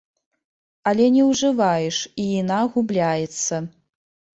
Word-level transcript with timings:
Але 0.93 1.05
не 1.19 1.23
ўжываеш, 1.29 2.01
і 2.25 2.29
яна 2.41 2.59
губляецца. 2.75 3.67